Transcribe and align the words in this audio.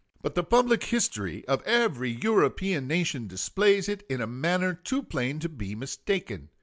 But 0.23 0.33
the 0.33 0.43
public 0.43 0.85
history 0.85 1.47
of 1.47 1.61
every 1.61 2.09
European 2.09 2.87
nation 2.87 3.27
displays 3.27 3.87
it 3.87 4.03
in 4.09 4.19
a 4.19 4.25
manner 4.25 4.73
too 4.73 5.03
plain 5.03 5.37
to 5.41 5.47
be 5.47 5.75
mistaken. 5.75 6.49